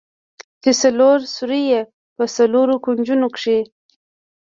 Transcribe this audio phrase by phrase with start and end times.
[0.63, 1.81] چې څلور سوري يې
[2.15, 3.59] په څلورو کونجونو کښې.